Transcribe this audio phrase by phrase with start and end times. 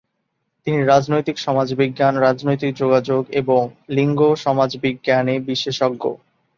[0.67, 3.61] তিনি রাজনৈতিক সমাজবিজ্ঞান, রাজনৈতিক যোগাযোগ এবং
[3.89, 6.03] লিঙ্গ সমাজবিজ্ঞানে বিশেষজ্ঞ।